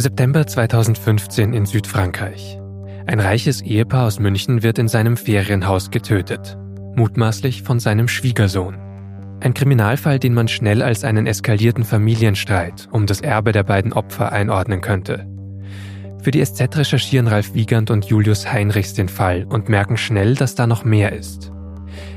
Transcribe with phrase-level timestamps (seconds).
[0.00, 2.58] September 2015 in Südfrankreich.
[3.06, 6.56] Ein reiches Ehepaar aus München wird in seinem Ferienhaus getötet,
[6.96, 8.78] mutmaßlich von seinem Schwiegersohn.
[9.40, 14.32] Ein Kriminalfall, den man schnell als einen eskalierten Familienstreit um das Erbe der beiden Opfer
[14.32, 15.26] einordnen könnte.
[16.22, 20.54] Für die SZ recherchieren Ralf Wiegand und Julius Heinrichs den Fall und merken schnell, dass
[20.54, 21.52] da noch mehr ist.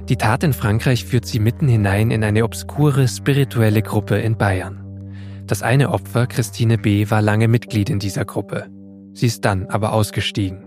[0.10, 4.83] Die Tat in Frankreich führt sie mitten hinein in eine obskure spirituelle Gruppe in Bayern.
[5.48, 8.68] Das eine Opfer, Christine B., war lange Mitglied in dieser Gruppe.
[9.14, 10.64] Sie ist dann aber ausgestiegen.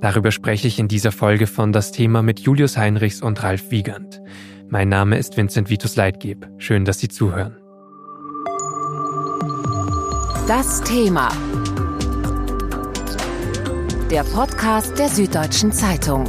[0.00, 4.20] Darüber spreche ich in dieser Folge von Das Thema mit Julius Heinrichs und Ralf Wiegand.
[4.68, 6.48] Mein Name ist Vincent Vitus Leitgeb.
[6.58, 7.56] Schön, dass Sie zuhören.
[10.46, 11.30] Das Thema.
[14.10, 16.24] Der Podcast der Süddeutschen Zeitung.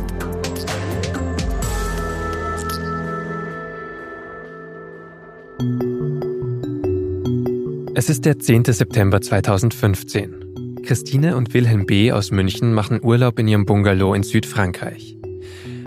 [8.00, 8.64] Es ist der 10.
[8.64, 10.80] September 2015.
[10.86, 12.14] Christine und Wilhelm B.
[12.14, 15.18] aus München machen Urlaub in ihrem Bungalow in Südfrankreich.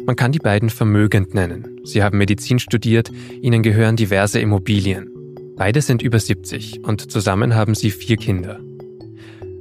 [0.05, 1.81] Man kann die beiden vermögend nennen.
[1.84, 5.11] Sie haben Medizin studiert, ihnen gehören diverse Immobilien.
[5.56, 8.61] Beide sind über 70 und zusammen haben sie vier Kinder.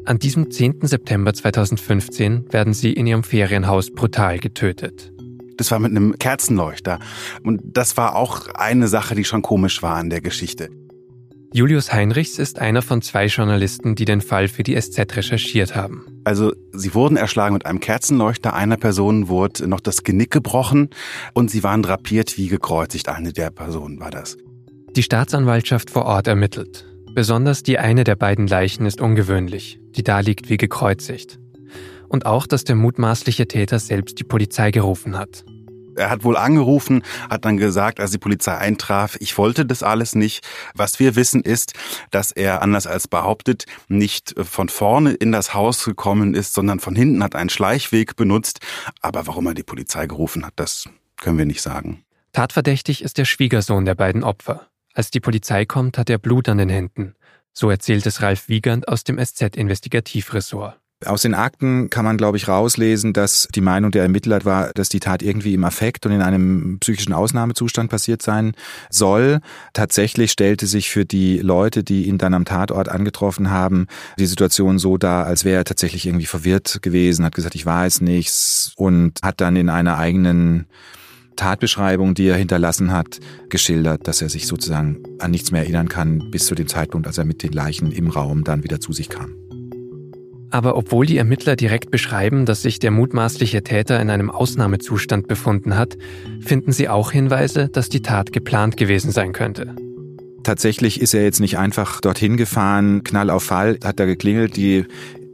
[0.04, 0.80] An diesem 10.
[0.82, 5.14] September 2015 werden sie in ihrem Ferienhaus brutal getötet.
[5.56, 7.00] Das war mit einem Kerzenleuchter.
[7.44, 10.68] Und das war auch eine Sache, die schon komisch war an der Geschichte.
[11.54, 16.06] Julius Heinrichs ist einer von zwei Journalisten, die den Fall für die SZ recherchiert haben.
[16.24, 20.90] Also sie wurden erschlagen mit einem Kerzenleuchter, einer Person wurde noch das Genick gebrochen
[21.34, 23.10] und sie waren drapiert wie gekreuzigt.
[23.10, 24.38] Eine der Personen war das.
[24.96, 26.86] Die Staatsanwaltschaft vor Ort ermittelt.
[27.14, 31.38] Besonders die eine der beiden Leichen ist ungewöhnlich, die da liegt wie gekreuzigt.
[32.08, 35.44] Und auch, dass der mutmaßliche Täter selbst die Polizei gerufen hat.
[35.96, 40.16] Er hat wohl angerufen, hat dann gesagt, als die Polizei eintraf, ich wollte das alles
[40.16, 40.48] nicht.
[40.74, 41.74] Was wir wissen ist,
[42.12, 46.96] dass er, anders als behauptet, nicht von vorne in das Haus gekommen ist, sondern von
[46.96, 48.60] hinten hat einen Schleichweg benutzt.
[49.02, 50.86] Aber warum er die Polizei gerufen hat, das
[51.18, 52.04] können wir nicht sagen.
[52.34, 54.68] Tatverdächtig ist der Schwiegersohn der beiden Opfer.
[54.94, 57.16] Als die Polizei kommt, hat er Blut an den Händen.
[57.54, 60.81] So erzählt es Ralf Wiegand aus dem SZ-Investigativressort.
[61.06, 64.90] Aus den Akten kann man, glaube ich, rauslesen, dass die Meinung der Ermittler war, dass
[64.90, 68.54] die Tat irgendwie im Affekt und in einem psychischen Ausnahmezustand passiert sein
[68.90, 69.40] soll.
[69.74, 73.88] Tatsächlich stellte sich für die Leute, die ihn dann am Tatort angetroffen haben,
[74.20, 78.02] die Situation so dar, als wäre er tatsächlich irgendwie verwirrt gewesen, hat gesagt, ich weiß
[78.02, 80.68] nichts und hat dann in einer eigenen
[81.36, 83.20] Tatbeschreibung, die er hinterlassen hat,
[83.50, 87.18] geschildert, dass er sich sozusagen an nichts mehr erinnern kann, bis zu dem Zeitpunkt, als
[87.18, 89.51] er mit den Leichen im Raum dann wieder zu sich kam.
[90.52, 95.78] Aber obwohl die Ermittler direkt beschreiben, dass sich der mutmaßliche Täter in einem Ausnahmezustand befunden
[95.78, 95.98] hat,
[96.42, 99.74] finden sie auch Hinweise, dass die Tat geplant gewesen sein könnte.
[100.44, 104.86] Tatsächlich ist er jetzt nicht einfach dorthin gefahren, Knall auf Fall, hat da geklingelt, die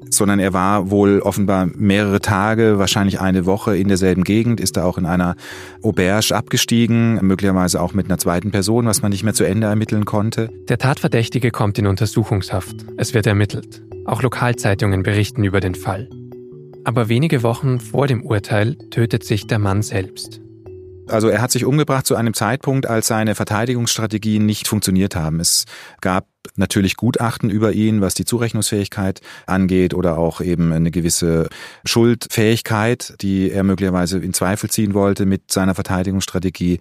[0.09, 4.83] sondern er war wohl offenbar mehrere Tage, wahrscheinlich eine Woche in derselben Gegend, ist da
[4.83, 5.35] auch in einer
[5.81, 10.05] Auberge abgestiegen, möglicherweise auch mit einer zweiten Person, was man nicht mehr zu Ende ermitteln
[10.05, 10.49] konnte.
[10.67, 12.75] Der Tatverdächtige kommt in Untersuchungshaft.
[12.97, 13.81] Es wird ermittelt.
[14.05, 16.09] Auch Lokalzeitungen berichten über den Fall.
[16.83, 20.41] Aber wenige Wochen vor dem Urteil tötet sich der Mann selbst.
[21.07, 25.39] Also er hat sich umgebracht zu einem Zeitpunkt, als seine Verteidigungsstrategien nicht funktioniert haben.
[25.39, 25.65] Es
[26.01, 31.49] gab natürlich Gutachten über ihn, was die Zurechnungsfähigkeit angeht oder auch eben eine gewisse
[31.85, 36.79] Schuldfähigkeit, die er möglicherweise in Zweifel ziehen wollte mit seiner Verteidigungsstrategie.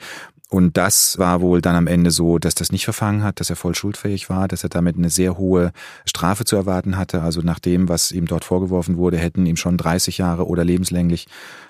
[0.49, 3.57] Und das war wohl dann am Ende so, dass das nicht verfangen hat, dass er
[3.57, 5.73] voll schuldfähig war, dass er damit eine sehr hohe
[6.05, 7.23] Strafe zu erwarten hatte.
[7.23, 11.27] Also nach dem, was ihm dort vorgeworfen wurde, hätten ihm schon 30 Jahre oder lebenslänglich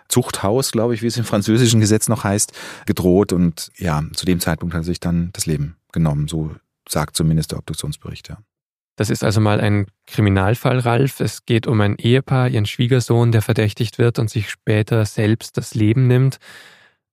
[0.08, 2.52] Zuchthaus, glaube ich, wie es im französischen Gesetz noch heißt,
[2.84, 3.32] gedroht.
[3.32, 6.28] Und ja, zu dem Zeitpunkt hat er sich dann das Leben genommen.
[6.28, 6.54] So
[6.86, 8.38] sagt zumindest der Obduktionsbericht, ja.
[8.96, 11.20] Das ist also mal ein Kriminalfall, Ralf.
[11.20, 15.74] Es geht um ein Ehepaar, ihren Schwiegersohn, der verdächtigt wird und sich später selbst das
[15.74, 16.38] Leben nimmt.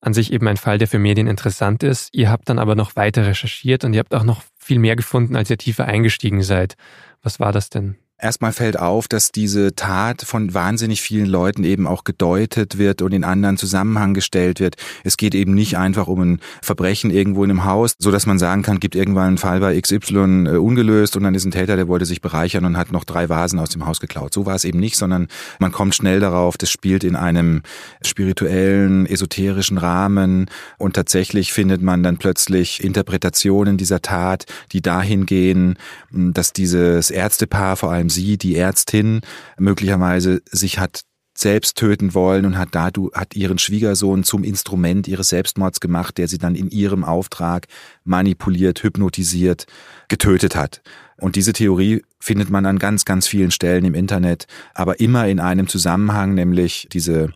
[0.03, 2.09] An sich eben ein Fall, der für Medien interessant ist.
[2.11, 5.37] Ihr habt dann aber noch weiter recherchiert und ihr habt auch noch viel mehr gefunden,
[5.37, 6.75] als ihr tiefer eingestiegen seid.
[7.21, 7.95] Was war das denn?
[8.23, 13.11] Erstmal fällt auf, dass diese Tat von wahnsinnig vielen Leuten eben auch gedeutet wird und
[13.11, 14.77] in anderen Zusammenhang gestellt wird.
[15.03, 18.39] Es geht eben nicht einfach um ein Verbrechen irgendwo in einem Haus, so dass man
[18.39, 21.75] sagen kann, gibt irgendwann einen Fall bei XY äh, ungelöst und dann ist ein Täter,
[21.75, 24.33] der wollte sich bereichern und hat noch drei Vasen aus dem Haus geklaut.
[24.33, 25.27] So war es eben nicht, sondern
[25.59, 27.61] man kommt schnell darauf, das spielt in einem
[28.05, 35.77] spirituellen, esoterischen Rahmen und tatsächlich findet man dann plötzlich Interpretationen dieser Tat, die dahin gehen,
[36.09, 39.21] dass dieses Ärztepaar vor allem sie, die Ärztin,
[39.57, 41.03] möglicherweise sich hat
[41.35, 46.17] selbst töten wollen und hat da du hat ihren Schwiegersohn zum Instrument ihres Selbstmords gemacht,
[46.17, 47.67] der sie dann in ihrem Auftrag
[48.03, 49.65] manipuliert, hypnotisiert,
[50.09, 50.81] getötet hat.
[51.17, 55.39] Und diese Theorie findet man an ganz, ganz vielen Stellen im Internet, aber immer in
[55.39, 57.29] einem Zusammenhang, nämlich diese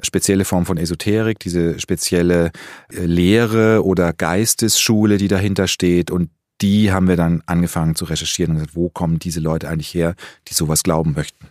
[0.00, 2.50] spezielle Form von Esoterik, diese spezielle
[2.92, 8.52] äh, Lehre oder Geistesschule, die dahinter steht und die haben wir dann angefangen zu recherchieren
[8.52, 10.14] und gesagt, wo kommen diese Leute eigentlich her,
[10.48, 11.48] die sowas glauben möchten.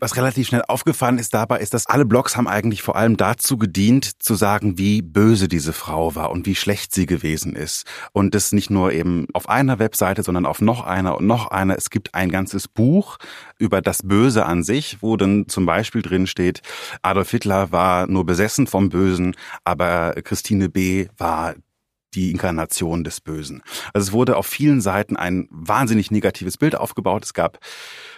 [0.00, 3.58] Was relativ schnell aufgefallen ist dabei, ist, dass alle Blogs haben eigentlich vor allem dazu
[3.58, 7.84] gedient, zu sagen, wie böse diese Frau war und wie schlecht sie gewesen ist.
[8.12, 11.76] Und das nicht nur eben auf einer Webseite, sondern auf noch einer und noch einer.
[11.76, 13.18] Es gibt ein ganzes Buch
[13.58, 16.62] über das Böse an sich, wo dann zum Beispiel drin steht,
[17.02, 19.34] Adolf Hitler war nur besessen vom Bösen,
[19.64, 21.08] aber Christine B.
[21.16, 21.56] war
[22.14, 23.62] die Inkarnation des Bösen.
[23.92, 27.24] Also es wurde auf vielen Seiten ein wahnsinnig negatives Bild aufgebaut.
[27.24, 27.58] Es gab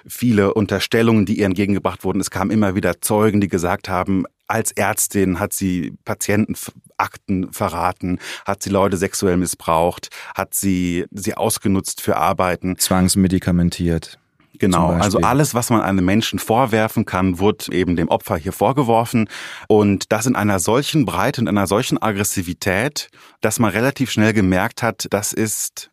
[0.06, 2.20] viele Unterstellungen, die ihr entgegengebracht wurden.
[2.20, 8.62] Es kamen immer wieder Zeugen, die gesagt haben, als Ärztin hat sie Patientenakten verraten, hat
[8.62, 12.76] sie Leute sexuell missbraucht, hat sie sie ausgenutzt für Arbeiten.
[12.76, 14.19] Zwangsmedikamentiert.
[14.58, 19.28] Genau, also alles, was man einem Menschen vorwerfen kann, wird eben dem Opfer hier vorgeworfen.
[19.68, 23.08] Und das in einer solchen Breite und einer solchen Aggressivität,
[23.40, 25.90] dass man relativ schnell gemerkt hat, das ist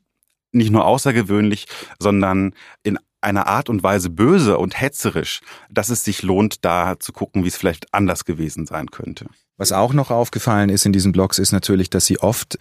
[0.52, 1.66] nicht nur außergewöhnlich,
[2.00, 7.12] sondern in einer Art und Weise böse und hetzerisch, dass es sich lohnt, da zu
[7.12, 9.28] gucken, wie es vielleicht anders gewesen sein könnte.
[9.58, 12.58] Was auch noch aufgefallen ist in diesen Blogs, ist natürlich, dass sie oft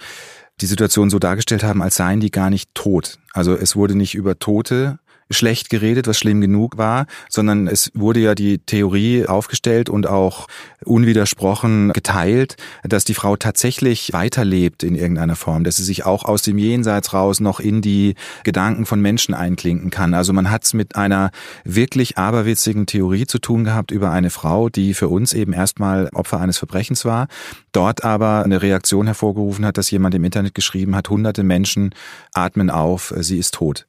[0.60, 3.18] die Situation so dargestellt haben, als seien die gar nicht tot.
[3.34, 4.98] Also es wurde nicht über Tote
[5.30, 10.46] schlecht geredet, was schlimm genug war, sondern es wurde ja die Theorie aufgestellt und auch
[10.84, 16.42] unwidersprochen geteilt, dass die Frau tatsächlich weiterlebt in irgendeiner Form, dass sie sich auch aus
[16.42, 18.14] dem Jenseits raus noch in die
[18.44, 20.14] Gedanken von Menschen einklinken kann.
[20.14, 21.30] Also man hat es mit einer
[21.64, 26.40] wirklich aberwitzigen Theorie zu tun gehabt über eine Frau, die für uns eben erstmal Opfer
[26.40, 27.26] eines Verbrechens war,
[27.72, 31.94] dort aber eine Reaktion hervorgerufen hat, dass jemand im Internet geschrieben hat, hunderte Menschen
[32.32, 33.86] atmen auf, sie ist tot.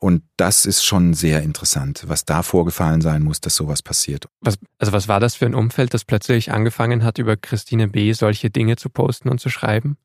[0.00, 4.26] Und das ist schon sehr interessant, was da vorgefallen sein muss, dass sowas passiert.
[4.40, 8.12] Was, also was war das für ein Umfeld, das plötzlich angefangen hat, über Christine B.
[8.14, 9.98] solche Dinge zu posten und zu schreiben?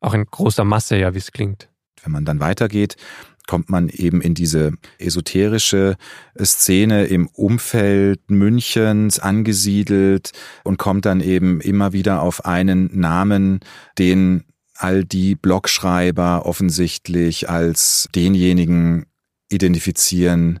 [0.00, 1.68] Auch in großer Masse, ja, wie es klingt.
[2.02, 2.96] Wenn man dann weitergeht,
[3.46, 5.96] kommt man eben in diese esoterische
[6.38, 10.32] Szene im Umfeld Münchens angesiedelt
[10.64, 13.60] und kommt dann eben immer wieder auf einen Namen,
[13.98, 14.44] den
[14.74, 19.06] all die Blogschreiber offensichtlich als denjenigen
[19.48, 20.60] identifizieren,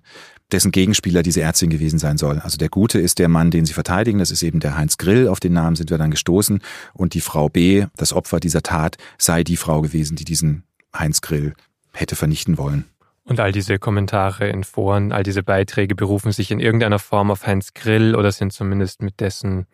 [0.50, 2.38] dessen Gegenspieler diese Ärztin gewesen sein soll.
[2.38, 5.28] Also der Gute ist der Mann, den sie verteidigen, das ist eben der Heinz Grill,
[5.28, 6.62] auf den Namen sind wir dann gestoßen,
[6.94, 10.64] und die Frau B, das Opfer dieser Tat, sei die Frau gewesen, die diesen
[10.96, 11.54] Heinz Grill
[11.92, 12.84] hätte vernichten wollen.
[13.24, 17.46] Und all diese Kommentare in Foren, all diese Beiträge berufen sich in irgendeiner Form auf
[17.46, 19.66] Heinz Grill oder sind zumindest mit dessen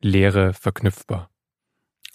[0.00, 1.30] Lehre verknüpfbar.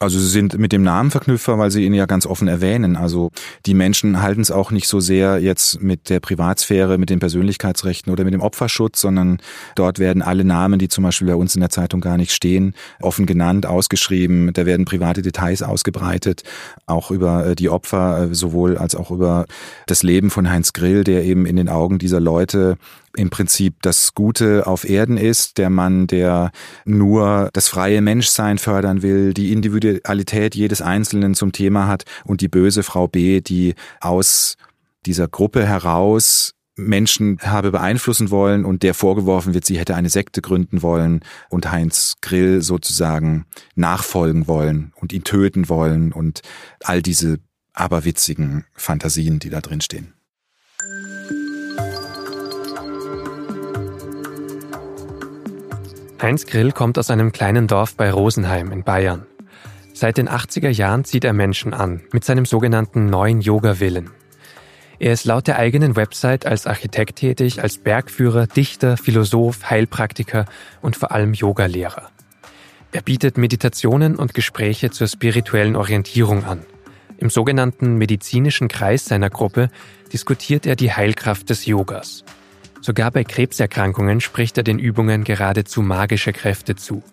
[0.01, 2.95] Also sie sind mit dem Namen verknüpfer, weil sie ihn ja ganz offen erwähnen.
[2.95, 3.31] Also
[3.65, 8.09] die Menschen halten es auch nicht so sehr jetzt mit der Privatsphäre, mit den Persönlichkeitsrechten
[8.09, 9.39] oder mit dem Opferschutz, sondern
[9.75, 12.75] dort werden alle Namen, die zum Beispiel bei uns in der Zeitung gar nicht stehen,
[13.01, 14.53] offen genannt, ausgeschrieben.
[14.53, 16.43] Da werden private Details ausgebreitet,
[16.85, 19.47] auch über äh, die Opfer, äh, sowohl als auch über
[19.85, 22.77] das Leben von Heinz Grill, der eben in den Augen dieser Leute
[23.15, 26.51] im Prinzip das Gute auf Erden ist, der Mann, der
[26.85, 32.47] nur das freie Menschsein fördern will, die Individualität jedes Einzelnen zum Thema hat und die
[32.47, 34.55] böse Frau B, die aus
[35.05, 40.41] dieser Gruppe heraus Menschen habe beeinflussen wollen und der vorgeworfen wird, sie hätte eine Sekte
[40.41, 43.45] gründen wollen und Heinz Grill sozusagen
[43.75, 46.41] nachfolgen wollen und ihn töten wollen und
[46.83, 47.39] all diese
[47.73, 50.13] aberwitzigen Fantasien, die da drin stehen.
[56.21, 59.25] Heinz Grill kommt aus einem kleinen Dorf bei Rosenheim in Bayern.
[59.93, 64.09] Seit den 80er Jahren zieht er Menschen an mit seinem sogenannten neuen Yoga-Willen.
[64.99, 70.43] Er ist laut der eigenen Website als Architekt tätig, als Bergführer, Dichter, Philosoph, Heilpraktiker
[70.81, 72.09] und vor allem Yogalehrer.
[72.91, 76.65] Er bietet Meditationen und Gespräche zur spirituellen Orientierung an.
[77.17, 79.69] Im sogenannten medizinischen Kreis seiner Gruppe
[80.11, 82.25] diskutiert er die Heilkraft des Yogas.
[82.81, 87.03] Sogar bei Krebserkrankungen spricht er den Übungen geradezu magische Kräfte zu.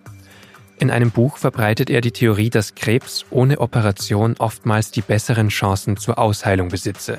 [0.78, 5.96] In einem Buch verbreitet er die Theorie, dass Krebs ohne Operation oftmals die besseren Chancen
[5.96, 7.18] zur Ausheilung besitze.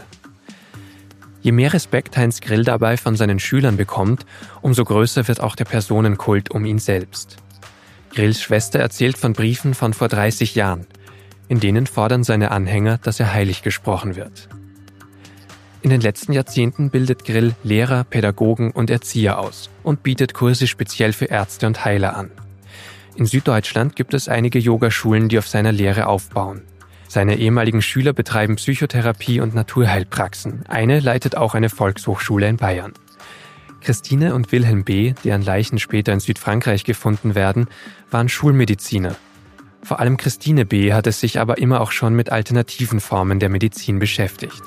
[1.41, 4.25] Je mehr Respekt Heinz Grill dabei von seinen Schülern bekommt,
[4.61, 7.37] umso größer wird auch der Personenkult um ihn selbst.
[8.13, 10.87] Grills Schwester erzählt von Briefen von vor 30 Jahren.
[11.47, 14.49] In denen fordern seine Anhänger, dass er heilig gesprochen wird.
[15.81, 21.13] In den letzten Jahrzehnten bildet Grill Lehrer, Pädagogen und Erzieher aus und bietet Kurse speziell
[21.13, 22.31] für Ärzte und Heiler an.
[23.15, 26.61] In Süddeutschland gibt es einige Yogaschulen, die auf seiner Lehre aufbauen.
[27.07, 30.65] Seine ehemaligen Schüler betreiben Psychotherapie und Naturheilpraxen.
[30.67, 32.93] Eine leitet auch eine Volkshochschule in Bayern.
[33.81, 37.67] Christine und Wilhelm B., deren Leichen später in Südfrankreich gefunden werden,
[38.11, 39.15] waren Schulmediziner.
[39.83, 40.91] Vor allem Christine B.
[40.91, 44.61] hat es sich aber immer auch schon mit alternativen Formen der Medizin beschäftigt.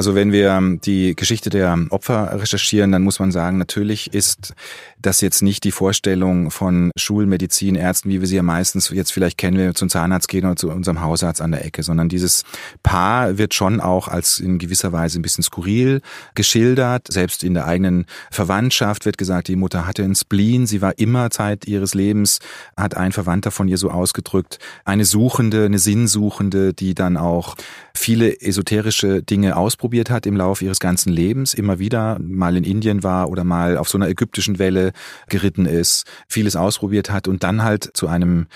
[0.00, 4.54] Also wenn wir die Geschichte der Opfer recherchieren, dann muss man sagen, natürlich ist
[5.02, 9.38] das jetzt nicht die Vorstellung von Schulmedizin, Ärzten, wie wir sie ja meistens jetzt vielleicht
[9.38, 12.44] kennen, wenn wir zum Zahnarzt gehen oder zu unserem Hausarzt an der Ecke, sondern dieses
[12.82, 16.02] Paar wird schon auch als in gewisser Weise ein bisschen skurril
[16.34, 17.06] geschildert.
[17.10, 21.30] Selbst in der eigenen Verwandtschaft wird gesagt, die Mutter hatte einen Spleen, sie war immer
[21.30, 22.40] Zeit ihres Lebens,
[22.76, 27.56] hat ein Verwandter von ihr so ausgedrückt, eine Suchende, eine Sinnsuchende, die dann auch
[27.94, 33.02] viele esoterische Dinge ausprobiert hat im Laufe ihres ganzen Lebens, immer wieder mal in Indien
[33.02, 34.89] war oder mal auf so einer ägyptischen Welle
[35.28, 38.46] geritten ist, vieles ausprobiert hat und dann halt zu einem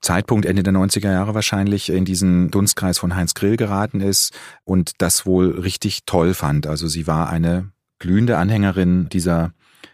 [0.00, 4.32] Zeitpunkt Ende der 90er Jahre wahrscheinlich in diesen Dunstkreis von Heinz Grill geraten ist
[4.64, 6.66] und das wohl richtig toll fand.
[6.66, 9.52] Also sie war eine glühende Anhängerin dieser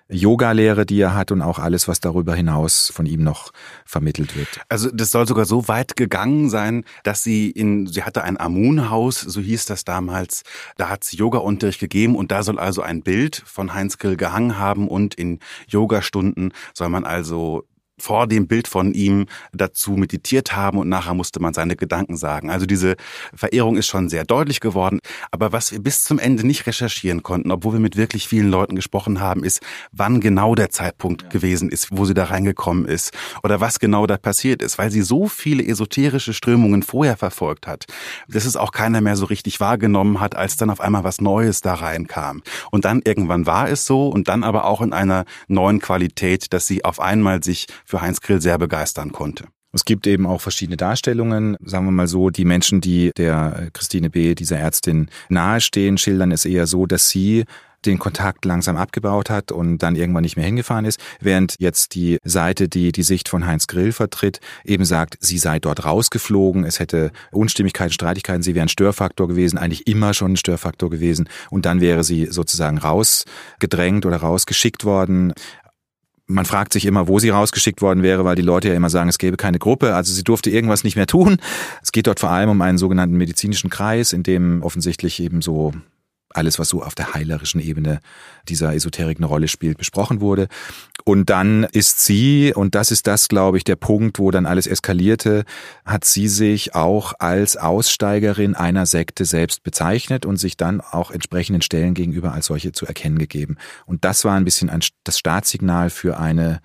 [0.08, 3.52] Yoga-Lehre, die er hat und auch alles, was darüber hinaus von ihm noch
[3.84, 4.48] vermittelt wird.
[4.68, 9.20] Also das soll sogar so weit gegangen sein, dass sie in, sie hatte ein Amun-Haus,
[9.20, 10.42] so hieß das damals,
[10.76, 14.58] da hat sie Yoga-Unterricht gegeben und da soll also ein Bild von Heinz Grill gehangen
[14.58, 17.64] haben und in Yogastunden soll man also
[17.98, 22.50] vor dem Bild von ihm dazu meditiert haben und nachher musste man seine Gedanken sagen.
[22.50, 22.96] Also diese
[23.34, 25.00] Verehrung ist schon sehr deutlich geworden.
[25.30, 28.76] Aber was wir bis zum Ende nicht recherchieren konnten, obwohl wir mit wirklich vielen Leuten
[28.76, 29.62] gesprochen haben, ist,
[29.92, 31.28] wann genau der Zeitpunkt ja.
[31.30, 33.12] gewesen ist, wo sie da reingekommen ist
[33.42, 37.86] oder was genau da passiert ist, weil sie so viele esoterische Strömungen vorher verfolgt hat,
[38.28, 41.62] dass es auch keiner mehr so richtig wahrgenommen hat, als dann auf einmal was Neues
[41.62, 42.42] da reinkam.
[42.70, 46.66] Und dann irgendwann war es so und dann aber auch in einer neuen Qualität, dass
[46.66, 49.46] sie auf einmal sich für Heinz Grill sehr begeistern konnte.
[49.72, 51.56] Es gibt eben auch verschiedene Darstellungen.
[51.62, 56.46] Sagen wir mal so, die Menschen, die der Christine B., dieser Ärztin nahestehen, schildern es
[56.46, 57.44] eher so, dass sie
[57.84, 62.18] den Kontakt langsam abgebaut hat und dann irgendwann nicht mehr hingefahren ist, während jetzt die
[62.24, 66.80] Seite, die die Sicht von Heinz Grill vertritt, eben sagt, sie sei dort rausgeflogen, es
[66.80, 71.66] hätte Unstimmigkeiten, Streitigkeiten, sie wäre ein Störfaktor gewesen, eigentlich immer schon ein Störfaktor gewesen und
[71.66, 75.32] dann wäre sie sozusagen rausgedrängt oder rausgeschickt worden
[76.26, 79.08] man fragt sich immer, wo sie rausgeschickt worden wäre, weil die Leute ja immer sagen,
[79.08, 79.94] es gäbe keine Gruppe.
[79.94, 81.38] Also sie durfte irgendwas nicht mehr tun.
[81.82, 85.72] Es geht dort vor allem um einen sogenannten medizinischen Kreis, in dem offensichtlich eben so
[86.36, 88.00] alles, was so auf der heilerischen Ebene
[88.48, 90.48] dieser Esoterik eine Rolle spielt, besprochen wurde.
[91.04, 94.66] Und dann ist sie, und das ist das, glaube ich, der Punkt, wo dann alles
[94.66, 95.44] eskalierte,
[95.84, 101.62] hat sie sich auch als Aussteigerin einer Sekte selbst bezeichnet und sich dann auch entsprechenden
[101.62, 103.56] Stellen gegenüber als solche zu erkennen gegeben.
[103.86, 106.60] Und das war ein bisschen ein, das Startsignal für eine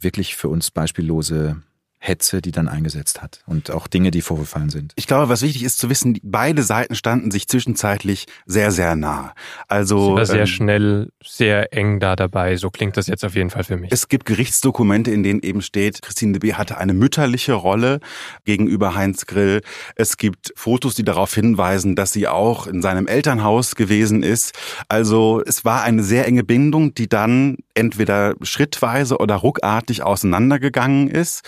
[0.00, 1.62] wirklich für uns beispiellose
[2.04, 4.92] Hetze, die dann eingesetzt hat und auch Dinge, die vorgefallen sind.
[4.96, 9.32] Ich glaube, was wichtig ist zu wissen, beide Seiten standen sich zwischenzeitlich sehr, sehr nah.
[9.68, 12.56] Also Sie war sehr ähm, schnell, sehr eng da dabei.
[12.56, 13.90] So klingt das jetzt auf jeden Fall für mich.
[13.90, 16.54] Es gibt Gerichtsdokumente, in denen eben steht, Christine de B.
[16.54, 18.00] hatte eine mütterliche Rolle
[18.44, 19.62] gegenüber Heinz Grill.
[19.96, 24.52] Es gibt Fotos, die darauf hinweisen, dass sie auch in seinem Elternhaus gewesen ist.
[24.88, 31.42] Also es war eine sehr enge Bindung, die dann entweder schrittweise oder ruckartig auseinandergegangen ist.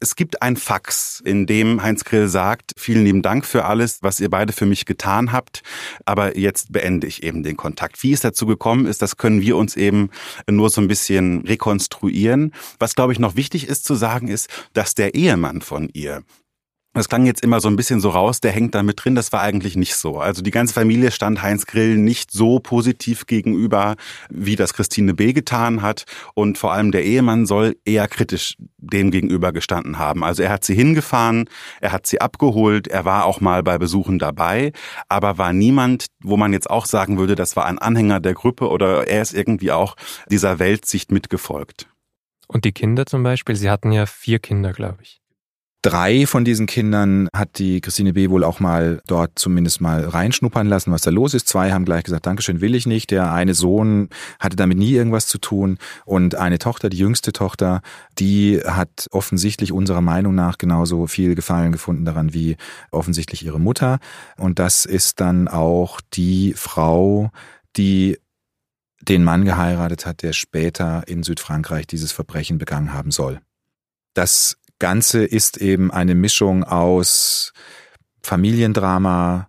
[0.00, 4.20] Es gibt ein Fax, in dem Heinz Grill sagt, vielen lieben Dank für alles, was
[4.20, 5.62] ihr beide für mich getan habt,
[6.04, 8.02] aber jetzt beende ich eben den Kontakt.
[8.02, 10.10] Wie es dazu gekommen ist, das können wir uns eben
[10.50, 12.52] nur so ein bisschen rekonstruieren.
[12.78, 16.22] Was, glaube ich, noch wichtig ist zu sagen, ist, dass der Ehemann von ihr,
[16.94, 19.14] das klang jetzt immer so ein bisschen so raus, der hängt da mit drin.
[19.14, 20.18] Das war eigentlich nicht so.
[20.18, 23.96] Also die ganze Familie stand Heinz Grill nicht so positiv gegenüber,
[24.30, 25.32] wie das Christine B.
[25.32, 26.04] getan hat.
[26.34, 30.22] Und vor allem der Ehemann soll eher kritisch dem gegenüber gestanden haben.
[30.22, 31.48] Also er hat sie hingefahren,
[31.80, 34.72] er hat sie abgeholt, er war auch mal bei Besuchen dabei,
[35.08, 38.68] aber war niemand, wo man jetzt auch sagen würde, das war ein Anhänger der Gruppe
[38.68, 39.96] oder er ist irgendwie auch
[40.30, 41.88] dieser Weltsicht mitgefolgt.
[42.46, 45.23] Und die Kinder zum Beispiel, sie hatten ja vier Kinder, glaube ich.
[45.84, 48.30] Drei von diesen Kindern hat die Christine B.
[48.30, 51.46] wohl auch mal dort zumindest mal reinschnuppern lassen, was da los ist.
[51.46, 53.10] Zwei haben gleich gesagt, Dankeschön, will ich nicht.
[53.10, 54.08] Der eine Sohn
[54.40, 55.76] hatte damit nie irgendwas zu tun.
[56.06, 57.82] Und eine Tochter, die jüngste Tochter,
[58.18, 62.56] die hat offensichtlich unserer Meinung nach genauso viel Gefallen gefunden daran wie
[62.90, 63.98] offensichtlich ihre Mutter.
[64.38, 67.30] Und das ist dann auch die Frau,
[67.76, 68.16] die
[69.02, 73.42] den Mann geheiratet hat, der später in Südfrankreich dieses Verbrechen begangen haben soll.
[74.14, 77.52] Das Ganze ist eben eine Mischung aus
[78.22, 79.48] Familiendrama,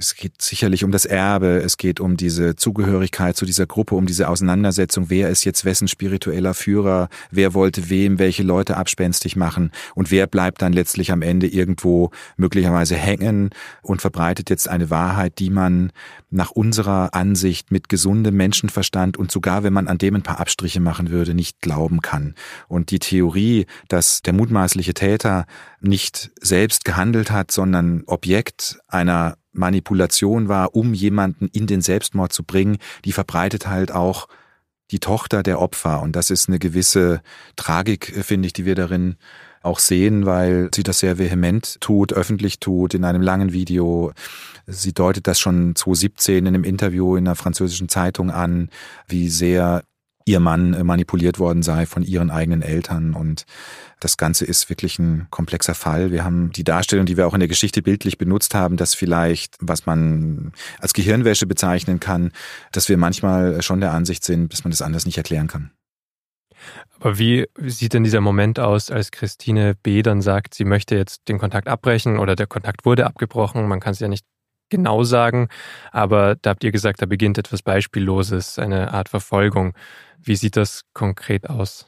[0.00, 4.06] es geht sicherlich um das Erbe, es geht um diese Zugehörigkeit zu dieser Gruppe, um
[4.06, 9.72] diese Auseinandersetzung, wer ist jetzt wessen spiritueller Führer, wer wollte wem welche Leute abspenstig machen?
[9.96, 13.50] Und wer bleibt dann letztlich am Ende irgendwo möglicherweise hängen
[13.82, 15.90] und verbreitet jetzt eine Wahrheit, die man
[16.30, 20.78] nach unserer Ansicht mit gesundem Menschenverstand und sogar wenn man an dem ein paar Abstriche
[20.78, 22.36] machen würde, nicht glauben kann.
[22.68, 25.46] Und die Theorie, dass der mutmaßliche Täter
[25.80, 32.44] nicht selbst gehandelt hat, sondern Objekt einer Manipulation war, um jemanden in den Selbstmord zu
[32.44, 34.28] bringen, die verbreitet halt auch
[34.90, 36.00] die Tochter der Opfer.
[36.00, 37.20] Und das ist eine gewisse
[37.56, 39.16] Tragik, finde ich, die wir darin
[39.62, 44.12] auch sehen, weil sie das sehr vehement tut, öffentlich tut, in einem langen Video.
[44.66, 48.70] Sie deutet das schon 2017 in einem Interview in einer französischen Zeitung an,
[49.08, 49.82] wie sehr
[50.28, 53.14] ihr Mann äh, manipuliert worden sei von ihren eigenen Eltern.
[53.14, 53.46] Und
[53.98, 56.12] das Ganze ist wirklich ein komplexer Fall.
[56.12, 59.56] Wir haben die Darstellung, die wir auch in der Geschichte bildlich benutzt haben, dass vielleicht,
[59.60, 62.32] was man als Gehirnwäsche bezeichnen kann,
[62.72, 65.70] dass wir manchmal schon der Ansicht sind, dass man das anders nicht erklären kann.
[67.00, 70.02] Aber wie sieht denn dieser Moment aus, als Christine B.
[70.02, 73.68] dann sagt, sie möchte jetzt den Kontakt abbrechen oder der Kontakt wurde abgebrochen?
[73.68, 74.24] Man kann es ja nicht
[74.68, 75.48] genau sagen,
[75.92, 79.74] aber da habt ihr gesagt, da beginnt etwas Beispielloses, eine Art Verfolgung.
[80.22, 81.86] Wie sieht das konkret aus?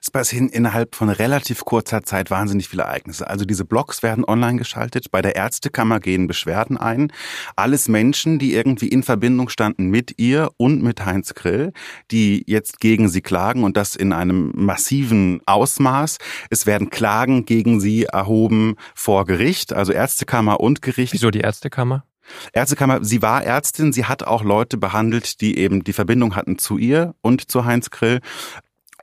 [0.00, 3.28] Es passieren innerhalb von relativ kurzer Zeit wahnsinnig viele Ereignisse.
[3.28, 5.10] Also diese Blogs werden online geschaltet.
[5.10, 7.12] Bei der Ärztekammer gehen Beschwerden ein.
[7.56, 11.72] Alles Menschen, die irgendwie in Verbindung standen mit ihr und mit Heinz Grill,
[12.10, 16.18] die jetzt gegen sie klagen und das in einem massiven Ausmaß.
[16.50, 21.12] Es werden Klagen gegen sie erhoben vor Gericht, also Ärztekammer und Gericht.
[21.12, 22.04] Wieso die Ärztekammer?
[22.52, 26.78] Ärztekammer, sie war Ärztin, sie hat auch Leute behandelt, die eben die Verbindung hatten zu
[26.78, 28.20] ihr und zu Heinz Grill.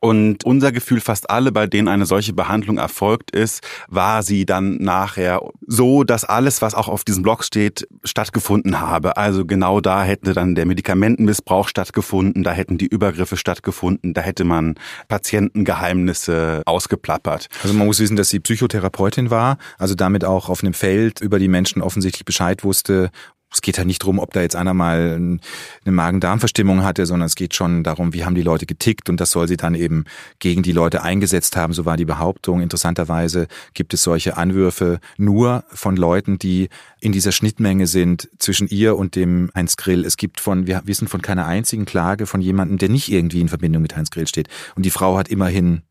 [0.06, 4.78] Und unser Gefühl, fast alle, bei denen eine solche Behandlung erfolgt ist, war sie dann
[4.78, 9.18] nachher so, dass alles, was auch auf diesem Blog steht, stattgefunden habe.
[9.18, 14.44] Also genau da hätte dann der Medikamentenmissbrauch stattgefunden, da hätten die Übergriffe stattgefunden, da hätte
[14.44, 14.76] man
[15.08, 17.48] Patientengeheimnisse ausgeplappert.
[17.64, 21.40] Also man muss wissen, dass sie Psychotherapeutin war, also damit auch auf einem Feld über
[21.40, 23.10] die Menschen offensichtlich Bescheid wusste
[23.56, 25.40] es geht halt nicht darum, ob da jetzt einer mal eine
[25.86, 29.48] Magen-Darm-Verstimmung hatte, sondern es geht schon darum, wie haben die Leute getickt und das soll
[29.48, 30.04] sie dann eben
[30.40, 31.72] gegen die Leute eingesetzt haben.
[31.72, 32.60] So war die Behauptung.
[32.60, 36.68] Interessanterweise gibt es solche Anwürfe nur von Leuten, die
[37.00, 40.04] in dieser Schnittmenge sind zwischen ihr und dem Heinz Grill.
[40.04, 43.48] Es gibt von, wir wissen von keiner einzigen Klage von jemandem, der nicht irgendwie in
[43.48, 44.50] Verbindung mit Heinz Grill steht.
[44.76, 45.84] Und die Frau hat immerhin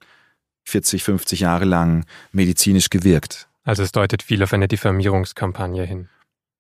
[0.65, 3.49] 40, 50 Jahre lang medizinisch gewirkt.
[3.63, 6.11] Also es deutet viel auf eine Diffamierungskampagne hin.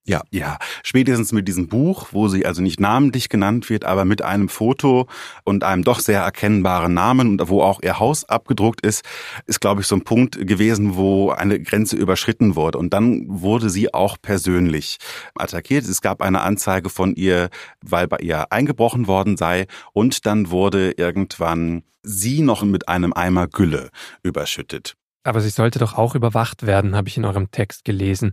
[0.06, 0.58] Ja, ja.
[0.82, 5.06] Spätestens mit diesem Buch, wo sie also nicht namentlich genannt wird, aber mit einem Foto
[5.44, 9.02] und einem doch sehr erkennbaren Namen und wo auch ihr Haus abgedruckt ist,
[9.46, 12.76] ist, glaube ich, so ein Punkt gewesen, wo eine Grenze überschritten wurde.
[12.76, 14.98] Und dann wurde sie auch persönlich
[15.36, 15.86] attackiert.
[15.86, 17.48] Es gab eine Anzeige von ihr,
[17.82, 19.66] weil bei ihr eingebrochen worden sei.
[19.94, 23.88] Und dann wurde irgendwann sie noch mit einem Eimer Gülle
[24.22, 24.96] überschüttet.
[25.26, 28.32] Aber sie sollte doch auch überwacht werden, habe ich in eurem Text gelesen.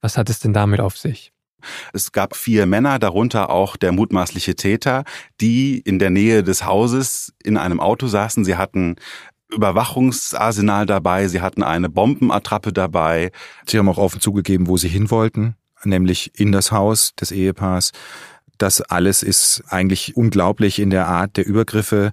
[0.00, 1.32] Was hat es denn damit auf sich?
[1.92, 5.04] Es gab vier Männer, darunter auch der mutmaßliche Täter,
[5.40, 8.44] die in der Nähe des Hauses in einem Auto saßen.
[8.44, 8.96] Sie hatten
[9.50, 13.32] Überwachungsarsenal dabei, sie hatten eine Bombenattrappe dabei.
[13.66, 17.92] Sie haben auch offen zugegeben, wo sie hin wollten, nämlich in das Haus des Ehepaars.
[18.58, 22.12] Das alles ist eigentlich unglaublich in der Art der Übergriffe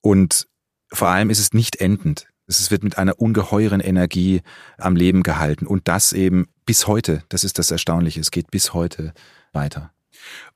[0.00, 0.46] und
[0.90, 2.28] vor allem ist es nicht endend.
[2.46, 4.40] Es wird mit einer ungeheuren Energie
[4.78, 7.22] am Leben gehalten und das eben bis heute.
[7.30, 8.20] Das ist das Erstaunliche.
[8.20, 9.14] Es geht bis heute
[9.54, 9.90] weiter.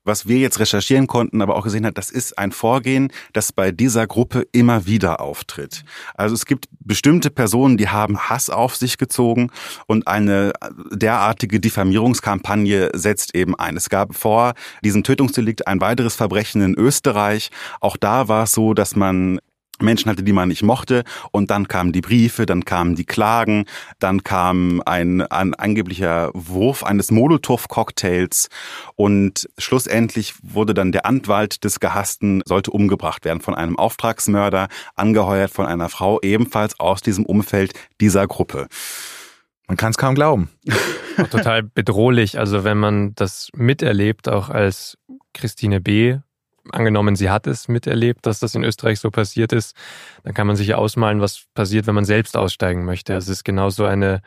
[0.05, 3.72] Was wir jetzt recherchieren konnten, aber auch gesehen hat, das ist ein Vorgehen, das bei
[3.72, 5.85] dieser Gruppe immer wieder auftritt.
[6.14, 9.51] Also es gibt bestimmte Personen, die haben Hass auf sich gezogen
[9.87, 10.53] und eine
[10.90, 13.79] derartige Diffamierungskampagne setzt eben ein.
[13.79, 14.53] Es gab vor
[14.85, 17.51] diesem Tötungsdelikt ein weiteres Verbrechen in Österreich.
[17.81, 19.38] Auch da war es so, dass man
[19.82, 21.04] Menschen hatte, die man nicht mochte.
[21.30, 23.66] Und dann kamen die Briefe, dann kamen die Klagen,
[23.98, 28.48] dann kam ein, ein angeblicher Wurf eines Molotow-Cocktails
[28.96, 35.50] und schlussendlich wurde dann der Anwalt des Gehassten, sollte umgebracht werden von einem Auftragsmörder, angeheuert
[35.50, 38.68] von einer Frau, ebenfalls aus diesem Umfeld dieser Gruppe.
[39.68, 40.50] Man kann es kaum glauben.
[41.18, 42.38] Auch total bedrohlich.
[42.38, 44.98] Also wenn man das miterlebt, auch als
[45.32, 46.18] Christine B
[46.70, 49.75] angenommen, sie hat es miterlebt, dass das in Österreich so passiert ist,
[50.25, 53.14] dann kann man sich ausmalen, was passiert, wenn man selbst aussteigen möchte.
[53.14, 54.22] Es ist genauso eine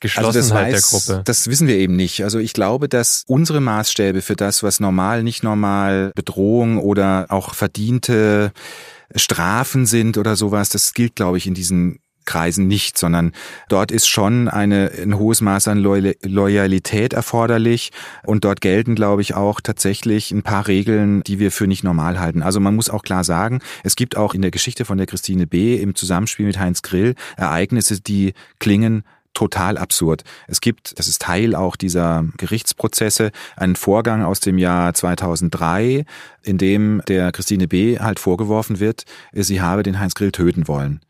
[0.00, 1.24] Geschlossenheit also weiß, der Gruppe.
[1.24, 2.22] Das wissen wir eben nicht.
[2.22, 7.54] Also ich glaube, dass unsere Maßstäbe für das, was normal, nicht normal, Bedrohung oder auch
[7.54, 8.52] verdiente
[9.14, 13.32] Strafen sind oder sowas, das gilt, glaube ich, in diesen Kreisen nicht, sondern
[13.68, 17.90] dort ist schon eine, ein hohes Maß an Loyalität erforderlich
[18.24, 22.20] und dort gelten, glaube ich, auch tatsächlich ein paar Regeln, die wir für nicht normal
[22.20, 22.42] halten.
[22.42, 25.46] Also man muss auch klar sagen, es gibt auch in der Geschichte von der Christine
[25.46, 25.76] B.
[25.76, 29.04] im Zusammenspiel mit Heinz Grill Ereignisse, die klingen
[29.38, 30.24] total absurd.
[30.48, 36.04] Es gibt, das ist Teil auch dieser Gerichtsprozesse, einen Vorgang aus dem Jahr 2003,
[36.48, 37.98] in dem der Christine B.
[37.98, 41.00] halt vorgeworfen wird, sie habe den Heinz Grill töten wollen.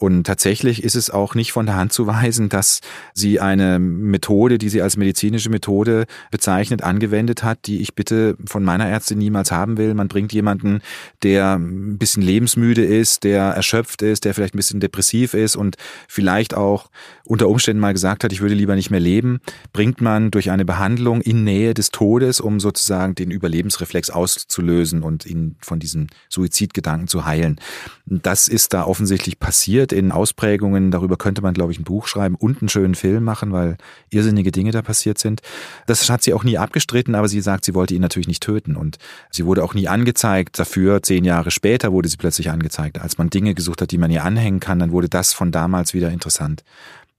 [0.00, 2.80] Und tatsächlich ist es auch nicht von der Hand zu weisen, dass
[3.12, 8.64] sie eine Methode, die sie als medizinische Methode bezeichnet, angewendet hat, die ich bitte von
[8.64, 9.92] meiner Ärztin niemals haben will.
[9.92, 10.80] Man bringt jemanden,
[11.22, 15.76] der ein bisschen lebensmüde ist, der erschöpft ist, der vielleicht ein bisschen depressiv ist und
[16.08, 16.88] vielleicht auch
[17.26, 19.40] unter Umständen mal gesagt hat, ich würde lieber nicht mehr leben,
[19.74, 25.26] bringt man durch eine Behandlung in Nähe des Todes, um sozusagen den Überlebensreflex auszulösen und
[25.26, 27.60] ihn von diesem Suizidgedanken zu heilen.
[28.06, 30.90] Das ist da offensichtlich passiert in Ausprägungen.
[30.90, 33.76] Darüber könnte man, glaube ich, ein Buch schreiben und einen schönen Film machen, weil
[34.10, 35.42] irrsinnige Dinge da passiert sind.
[35.86, 38.76] Das hat sie auch nie abgestritten, aber sie sagt, sie wollte ihn natürlich nicht töten.
[38.76, 38.98] Und
[39.30, 40.58] sie wurde auch nie angezeigt.
[40.58, 43.00] Dafür, zehn Jahre später, wurde sie plötzlich angezeigt.
[43.00, 45.94] Als man Dinge gesucht hat, die man ihr anhängen kann, dann wurde das von damals
[45.94, 46.64] wieder interessant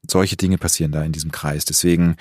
[0.09, 1.65] solche Dinge passieren da in diesem Kreis.
[1.65, 2.15] Deswegen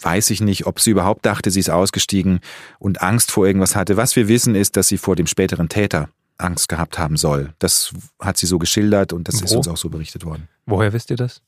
[0.00, 2.40] weiß ich nicht, ob sie überhaupt dachte, sie ist ausgestiegen
[2.78, 3.96] und Angst vor irgendwas hatte.
[3.96, 7.54] Was wir wissen ist, dass sie vor dem späteren Täter Angst gehabt haben soll.
[7.58, 9.44] Das hat sie so geschildert und das Wo?
[9.44, 10.48] ist uns auch so berichtet worden.
[10.66, 11.42] Woher wisst ihr das?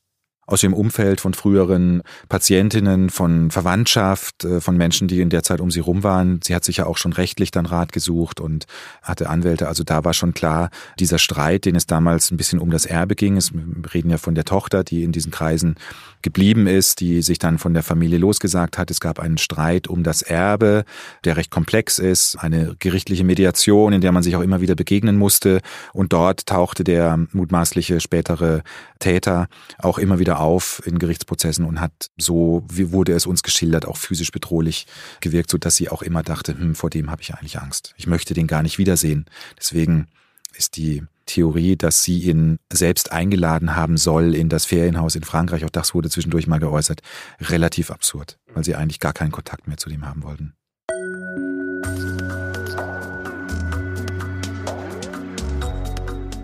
[0.49, 5.61] Aus dem Umfeld von früheren Patientinnen, von Verwandtschaft, äh, von Menschen, die in der Zeit
[5.61, 6.39] um sie rum waren.
[6.43, 8.65] Sie hat sich ja auch schon rechtlich dann Rat gesucht und
[9.03, 9.67] hatte Anwälte.
[9.67, 13.15] Also da war schon klar, dieser Streit, den es damals ein bisschen um das Erbe
[13.15, 13.37] ging.
[13.37, 15.75] Es, wir reden ja von der Tochter, die in diesen Kreisen
[16.21, 18.91] geblieben ist, die sich dann von der Familie losgesagt hat.
[18.91, 20.83] Es gab einen Streit um das Erbe,
[21.23, 25.17] der recht komplex ist, eine gerichtliche Mediation, in der man sich auch immer wieder begegnen
[25.17, 25.61] musste.
[25.93, 28.63] Und dort tauchte der mutmaßliche spätere
[28.99, 33.85] Täter auch immer wieder auf in Gerichtsprozessen und hat so, wie wurde es uns geschildert,
[33.85, 34.85] auch physisch bedrohlich
[35.21, 37.93] gewirkt, so dass sie auch immer dachte, hm, vor dem habe ich eigentlich Angst.
[37.97, 39.25] Ich möchte den gar nicht wiedersehen.
[39.57, 40.07] Deswegen
[40.53, 45.63] ist die Theorie, dass sie ihn selbst eingeladen haben soll in das Ferienhaus in Frankreich,
[45.63, 47.01] auch das wurde zwischendurch mal geäußert,
[47.39, 50.53] relativ absurd, weil sie eigentlich gar keinen Kontakt mehr zu dem haben wollten.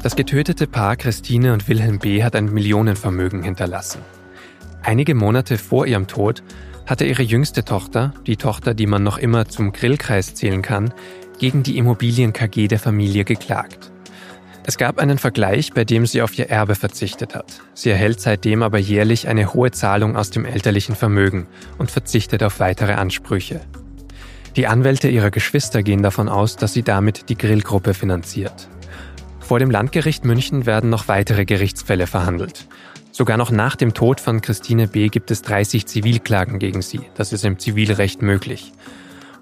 [0.06, 2.24] Das getötete Paar Christine und Wilhelm B.
[2.24, 4.02] hat ein Millionenvermögen hinterlassen.
[4.84, 6.44] Einige Monate vor ihrem Tod
[6.86, 10.94] hatte ihre jüngste Tochter, die Tochter, die man noch immer zum Grillkreis zählen kann,
[11.40, 13.92] gegen die Immobilien KG der Familie geklagt.
[14.68, 17.62] Es gab einen Vergleich, bei dem sie auf ihr Erbe verzichtet hat.
[17.74, 21.48] Sie erhält seitdem aber jährlich eine hohe Zahlung aus dem elterlichen Vermögen
[21.80, 23.60] und verzichtet auf weitere Ansprüche.
[24.56, 28.70] Die Anwälte ihrer Geschwister gehen davon aus, dass sie damit die Grillgruppe finanziert.
[29.46, 32.68] Vor dem Landgericht München werden noch weitere Gerichtsfälle verhandelt.
[33.12, 35.10] Sogar noch nach dem Tod von Christine B.
[35.10, 37.02] gibt es 30 Zivilklagen gegen sie.
[37.14, 38.74] Das ist im Zivilrecht möglich.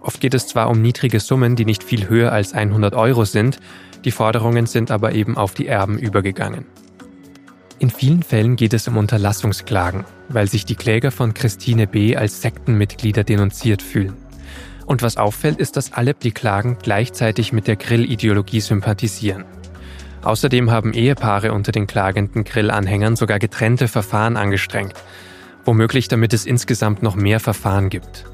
[0.01, 3.61] Oft geht es zwar um niedrige Summen, die nicht viel höher als 100 Euro sind,
[4.03, 6.65] die Forderungen sind aber eben auf die Erben übergegangen.
[7.79, 12.17] In vielen Fällen geht es um Unterlassungsklagen, weil sich die Kläger von Christine B.
[12.17, 14.17] als Sektenmitglieder denunziert fühlen.
[14.85, 19.45] Und was auffällt, ist, dass alle die Klagen gleichzeitig mit der Grillideologie sympathisieren.
[20.23, 24.93] Außerdem haben Ehepaare unter den klagenden Grillanhängern sogar getrennte Verfahren angestrengt,
[25.65, 28.25] womöglich damit es insgesamt noch mehr Verfahren gibt.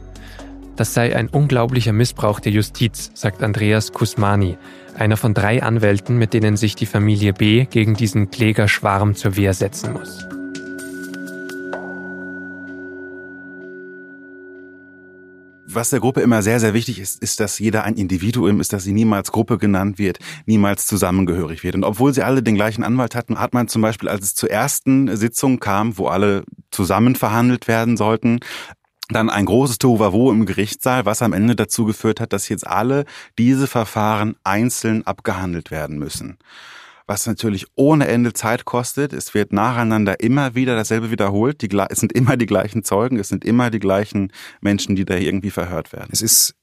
[0.76, 4.58] Das sei ein unglaublicher Missbrauch der Justiz, sagt Andreas Kusmani,
[4.98, 9.54] einer von drei Anwälten, mit denen sich die Familie B gegen diesen Klägerschwarm zur Wehr
[9.54, 10.26] setzen muss.
[15.72, 18.86] Was der Gruppe immer sehr, sehr wichtig ist, ist, dass jeder ein Individuum ist, dass
[18.86, 21.76] sie niemals Gruppe genannt wird, niemals zusammengehörig wird.
[21.76, 24.50] Und obwohl sie alle den gleichen Anwalt hatten, hat man zum Beispiel, als es zur
[24.50, 28.40] ersten Sitzung kam, wo alle zusammen verhandelt werden sollten,
[29.10, 33.06] dann ein großes Tohuwabohu im Gerichtssaal, was am Ende dazu geführt hat, dass jetzt alle
[33.38, 36.40] diese Verfahren einzeln abgehandelt werden müssen
[37.10, 39.14] was natürlich ohne Ende Zeit kostet.
[39.14, 41.62] Es wird nacheinander immer wieder dasselbe wiederholt.
[41.62, 45.16] Die, es sind immer die gleichen Zeugen, es sind immer die gleichen Menschen, die da
[45.16, 46.10] irgendwie verhört werden.
[46.12, 46.54] Es ist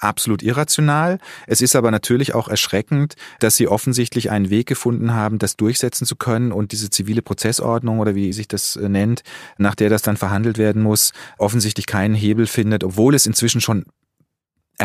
[0.00, 1.18] absolut irrational.
[1.46, 6.06] Es ist aber natürlich auch erschreckend, dass sie offensichtlich einen Weg gefunden haben, das durchsetzen
[6.06, 9.22] zu können und diese zivile Prozessordnung oder wie sich das äh, nennt,
[9.58, 13.84] nach der das dann verhandelt werden muss, offensichtlich keinen Hebel findet, obwohl es inzwischen schon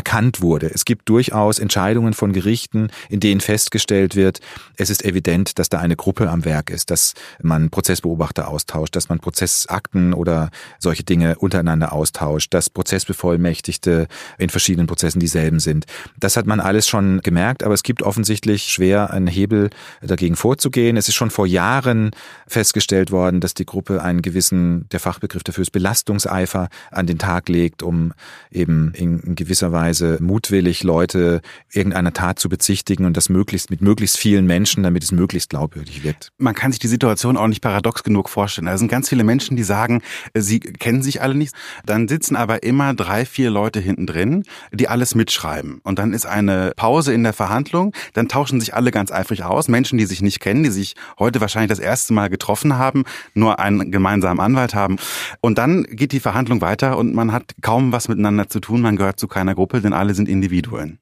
[0.09, 0.71] erkannt wurde.
[0.73, 4.39] Es gibt durchaus Entscheidungen von Gerichten, in denen festgestellt wird,
[4.75, 9.07] es ist evident, dass da eine Gruppe am Werk ist, dass man Prozessbeobachter austauscht, dass
[9.09, 14.07] man Prozessakten oder solche Dinge untereinander austauscht, dass Prozessbevollmächtigte
[14.39, 15.85] in verschiedenen Prozessen dieselben sind.
[16.19, 19.69] Das hat man alles schon gemerkt, aber es gibt offensichtlich schwer einen Hebel
[20.01, 20.97] dagegen vorzugehen.
[20.97, 22.09] Es ist schon vor Jahren
[22.47, 27.47] festgestellt worden, dass die Gruppe einen gewissen, der Fachbegriff dafür ist Belastungseifer an den Tag
[27.47, 28.13] legt, um
[28.49, 33.81] eben in gewisser Weise Weise mutwillig Leute irgendeiner Tat zu bezichtigen und das möglichst mit
[33.81, 36.31] möglichst vielen Menschen, damit es möglichst glaubwürdig wirkt.
[36.37, 38.67] Man kann sich die Situation auch nicht paradox genug vorstellen.
[38.67, 40.01] Da sind ganz viele Menschen, die sagen,
[40.33, 41.53] äh, sie kennen sich alle nicht.
[41.85, 45.81] Dann sitzen aber immer drei, vier Leute hinten drin, die alles mitschreiben.
[45.83, 47.93] Und dann ist eine Pause in der Verhandlung.
[48.13, 49.67] Dann tauschen sich alle ganz eifrig aus.
[49.67, 53.59] Menschen, die sich nicht kennen, die sich heute wahrscheinlich das erste Mal getroffen haben, nur
[53.59, 54.97] einen gemeinsamen Anwalt haben.
[55.41, 58.81] Und dann geht die Verhandlung weiter und man hat kaum was miteinander zu tun.
[58.81, 59.83] Man gehört zu keiner Gruppe.
[59.89, 60.99] Denn alle sind Individuen.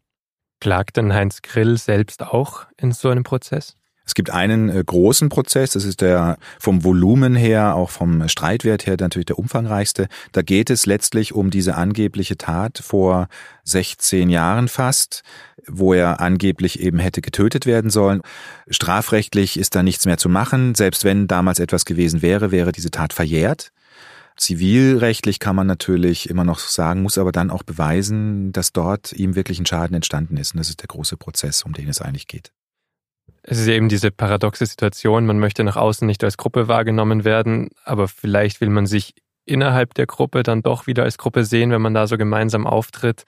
[0.62, 3.76] Klagt denn Heinz Grill selbst auch in so einem Prozess?
[4.06, 8.88] Es gibt einen äh, großen Prozess, das ist der vom Volumen her, auch vom Streitwert
[8.88, 10.08] her natürlich der umfangreichste.
[10.32, 13.28] Da geht es letztlich um diese angebliche Tat vor
[13.66, 15.24] 16 Jahren fast,
[15.68, 18.22] wo er angeblich eben hätte getötet werden sollen.
[18.70, 20.76] Strafrechtlich ist da nichts mehr zu machen.
[20.76, 23.74] Selbst wenn damals etwas gewesen wäre, wäre diese Tat verjährt.
[24.38, 29.36] Zivilrechtlich kann man natürlich immer noch sagen, muss aber dann auch beweisen, dass dort ihm
[29.36, 30.54] wirklich ein Schaden entstanden ist.
[30.54, 32.52] Und das ist der große Prozess, um den es eigentlich geht.
[33.42, 37.70] Es ist eben diese paradoxe Situation, man möchte nach außen nicht als Gruppe wahrgenommen werden,
[37.84, 41.82] aber vielleicht will man sich innerhalb der Gruppe dann doch wieder als Gruppe sehen, wenn
[41.82, 43.24] man da so gemeinsam auftritt.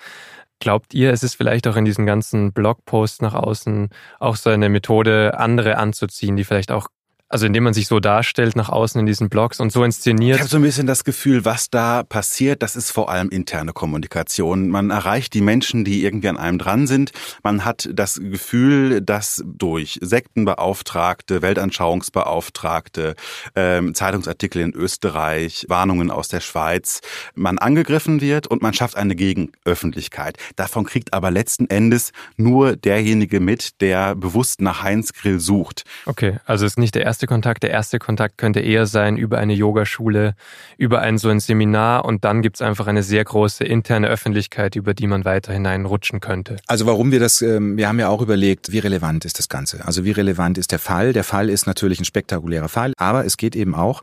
[0.60, 4.68] Glaubt ihr, es ist vielleicht auch in diesen ganzen Blogposts nach außen auch so eine
[4.68, 6.90] Methode, andere anzuziehen, die vielleicht auch
[7.30, 10.38] also indem man sich so darstellt nach außen in diesen Blogs und so inszeniert.
[10.38, 13.72] Ich habe so ein bisschen das Gefühl, was da passiert, das ist vor allem interne
[13.72, 14.70] Kommunikation.
[14.70, 17.12] Man erreicht die Menschen, die irgendwie an einem dran sind.
[17.44, 23.16] Man hat das Gefühl, dass durch Sektenbeauftragte, Weltanschauungsbeauftragte,
[23.56, 27.02] ähm, Zeitungsartikel in Österreich, Warnungen aus der Schweiz,
[27.36, 30.38] man angegriffen wird und man schafft eine Gegenöffentlichkeit.
[30.56, 35.84] Davon kriegt aber letzten Endes nur derjenige mit, der bewusst nach Heinz Grill sucht.
[36.08, 37.64] Okay, also ist nicht der erste erste Kontakt.
[37.64, 40.36] Der erste Kontakt könnte eher sein über eine Yogaschule,
[40.78, 44.78] über ein so ein Seminar und dann gibt es einfach eine sehr große interne Öffentlichkeit,
[44.78, 46.56] über die man weiter hineinrutschen könnte.
[46.68, 49.86] Also warum wir das, ähm, wir haben ja auch überlegt, wie relevant ist das Ganze?
[49.86, 51.12] Also wie relevant ist der Fall?
[51.12, 54.02] Der Fall ist natürlich ein spektakulärer Fall, aber es geht eben auch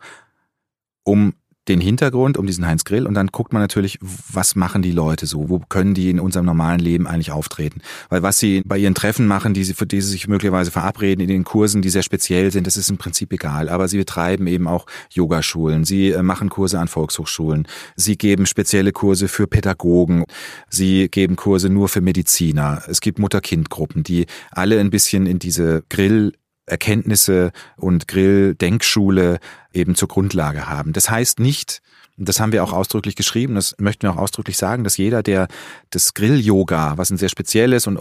[1.02, 1.32] um
[1.68, 5.26] den Hintergrund um diesen Heinz Grill und dann guckt man natürlich, was machen die Leute
[5.26, 5.48] so?
[5.48, 7.80] Wo können die in unserem normalen Leben eigentlich auftreten?
[8.08, 11.22] Weil was sie bei ihren Treffen machen, die sie, für die sie sich möglicherweise verabreden,
[11.22, 13.68] in den Kursen, die sehr speziell sind, das ist im Prinzip egal.
[13.68, 18.92] Aber sie betreiben eben auch Yogaschulen, sie äh, machen Kurse an Volkshochschulen, sie geben spezielle
[18.92, 20.24] Kurse für Pädagogen,
[20.68, 22.82] sie geben Kurse nur für Mediziner.
[22.88, 26.32] Es gibt Mutter-Kind-Gruppen, die alle ein bisschen in diese Grill
[26.66, 29.38] Erkenntnisse und Grill-Denkschule
[29.72, 30.92] eben zur Grundlage haben.
[30.92, 31.80] Das heißt nicht,
[32.16, 35.48] das haben wir auch ausdrücklich geschrieben, das möchten wir auch ausdrücklich sagen, dass jeder, der
[35.90, 37.98] das Grill-Yoga, was ein sehr spezielles und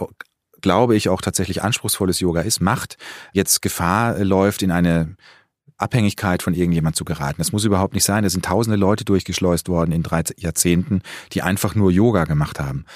[0.62, 2.96] glaube ich auch tatsächlich anspruchsvolles Yoga ist, macht,
[3.32, 5.16] jetzt Gefahr läuft in eine
[5.78, 7.36] Abhängigkeit von irgendjemand zu geraten.
[7.38, 8.24] Das muss überhaupt nicht sein.
[8.24, 11.02] Es sind tausende Leute durchgeschleust worden in drei Jahrzehnten,
[11.32, 12.86] die einfach nur Yoga gemacht haben.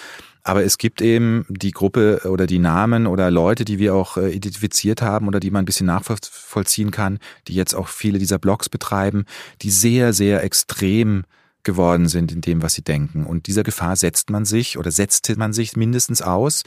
[0.43, 4.31] Aber es gibt eben die Gruppe oder die Namen oder Leute, die wir auch äh,
[4.31, 8.69] identifiziert haben oder die man ein bisschen nachvollziehen kann, die jetzt auch viele dieser Blogs
[8.69, 9.25] betreiben,
[9.63, 11.25] die sehr, sehr extrem
[11.63, 13.25] geworden sind in dem, was sie denken.
[13.25, 16.63] Und dieser Gefahr setzt man sich oder setzte man sich mindestens aus.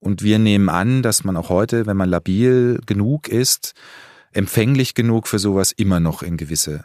[0.00, 3.74] Und wir nehmen an, dass man auch heute, wenn man labil genug ist,
[4.32, 6.84] empfänglich genug für sowas immer noch in gewisse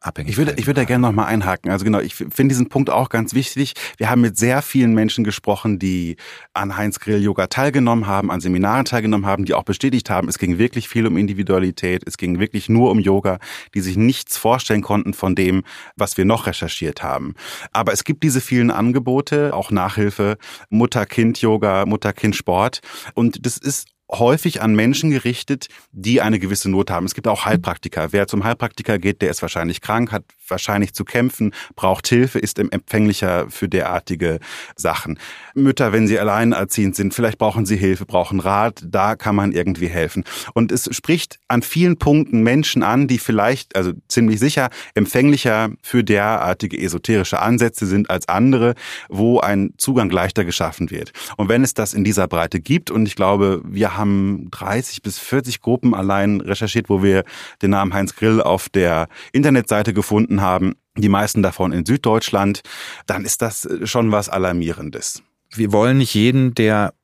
[0.00, 0.32] abhängig.
[0.32, 1.70] Ich würde, ich würde da gerne nochmal einhaken.
[1.70, 3.74] Also genau, ich finde diesen Punkt auch ganz wichtig.
[3.96, 6.16] Wir haben mit sehr vielen Menschen gesprochen, die
[6.54, 10.38] an Heinz Grill Yoga teilgenommen haben, an Seminaren teilgenommen haben, die auch bestätigt haben, es
[10.38, 13.38] ging wirklich viel um Individualität, es ging wirklich nur um Yoga,
[13.74, 15.62] die sich nichts vorstellen konnten von dem,
[15.96, 17.34] was wir noch recherchiert haben.
[17.72, 20.36] Aber es gibt diese vielen Angebote, auch Nachhilfe,
[20.70, 22.80] Mutter-Kind-Yoga, Mutter-Kind-Sport.
[23.14, 27.06] Und das ist häufig an Menschen gerichtet, die eine gewisse Not haben.
[27.06, 28.12] Es gibt auch Heilpraktiker.
[28.12, 32.58] Wer zum Heilpraktiker geht, der ist wahrscheinlich krank, hat wahrscheinlich zu kämpfen, braucht Hilfe, ist
[32.58, 34.38] empfänglicher für derartige
[34.76, 35.18] Sachen.
[35.54, 39.88] Mütter, wenn sie alleinerziehend sind, vielleicht brauchen sie Hilfe, brauchen Rat, da kann man irgendwie
[39.88, 40.24] helfen.
[40.54, 46.04] Und es spricht an vielen Punkten Menschen an, die vielleicht, also ziemlich sicher, empfänglicher für
[46.04, 48.74] derartige esoterische Ansätze sind als andere,
[49.08, 51.12] wo ein Zugang leichter geschaffen wird.
[51.36, 55.18] Und wenn es das in dieser Breite gibt, und ich glaube, wir haben 30 bis
[55.18, 57.24] 40 Gruppen allein recherchiert, wo wir
[57.62, 62.62] den Namen Heinz Grill auf der Internetseite gefunden haben, die meisten davon in Süddeutschland,
[63.06, 65.22] dann ist das schon was Alarmierendes.
[65.54, 66.94] wir wollen nicht jeden, der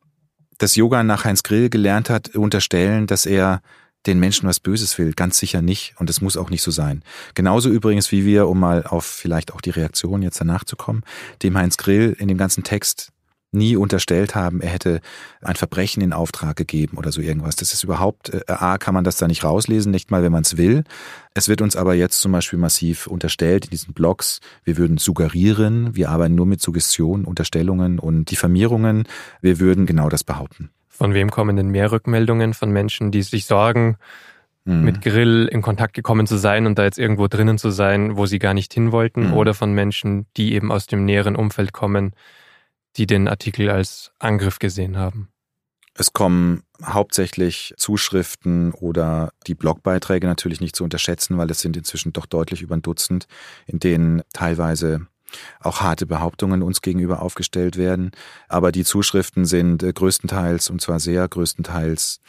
[0.58, 3.62] das Yoga nach Heinz Grill gelernt hat, unterstellen, dass er
[4.06, 5.12] den Menschen was Böses will.
[5.12, 5.94] Ganz sicher nicht.
[5.98, 7.02] Und es muss auch nicht so sein.
[7.34, 11.02] Genauso übrigens, wie wir, um mal auf vielleicht auch die Reaktion jetzt danach zu kommen,
[11.42, 13.12] dem Heinz Grill in dem ganzen Text
[13.52, 15.00] nie unterstellt haben, er hätte
[15.42, 17.54] ein Verbrechen in Auftrag gegeben oder so irgendwas.
[17.56, 20.42] Das ist überhaupt, äh, A, kann man das da nicht rauslesen, nicht mal, wenn man
[20.42, 20.84] es will.
[21.34, 25.94] Es wird uns aber jetzt zum Beispiel massiv unterstellt in diesen Blogs, wir würden suggerieren,
[25.94, 29.04] wir arbeiten nur mit Suggestionen, Unterstellungen und Diffamierungen.
[29.40, 30.70] Wir würden genau das behaupten.
[30.88, 33.96] Von wem kommen denn mehr Rückmeldungen von Menschen, die sich sorgen,
[34.64, 34.84] mhm.
[34.84, 38.26] mit Grill in Kontakt gekommen zu sein und da jetzt irgendwo drinnen zu sein, wo
[38.26, 39.34] sie gar nicht hin wollten, mhm.
[39.34, 42.12] oder von Menschen, die eben aus dem näheren Umfeld kommen,
[42.96, 45.28] die den Artikel als Angriff gesehen haben?
[45.94, 52.14] Es kommen hauptsächlich Zuschriften oder die Blogbeiträge natürlich nicht zu unterschätzen, weil es sind inzwischen
[52.14, 53.26] doch deutlich über ein Dutzend,
[53.66, 55.06] in denen teilweise
[55.60, 58.10] auch harte Behauptungen uns gegenüber aufgestellt werden.
[58.48, 62.20] Aber die Zuschriften sind äh, größtenteils, und zwar sehr größtenteils,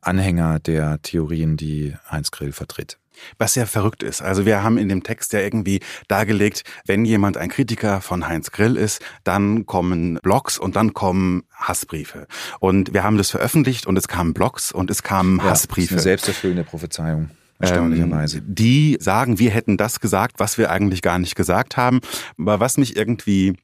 [0.00, 2.98] Anhänger der Theorien, die Heinz Grill vertritt.
[3.38, 4.22] Was ja verrückt ist.
[4.22, 8.50] Also wir haben in dem Text ja irgendwie dargelegt, wenn jemand ein Kritiker von Heinz
[8.50, 12.26] Grill ist, dann kommen Blogs und dann kommen Hassbriefe.
[12.60, 15.94] Und wir haben das veröffentlicht und es kamen Blogs und es kamen ja, Hassbriefe.
[15.94, 17.30] Das ist eine selbsterfüllende Prophezeiung.
[17.58, 18.38] Erstaunlicherweise.
[18.38, 22.00] Ähm, die sagen, wir hätten das gesagt, was wir eigentlich gar nicht gesagt haben.
[22.38, 23.56] Aber was mich irgendwie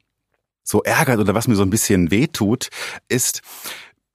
[0.63, 2.69] so ärgert oder was mir so ein bisschen wehtut,
[3.09, 3.41] ist,